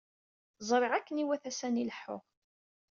[0.69, 2.23] Ẓriɣ akken iwata sani leḥḥuɣ.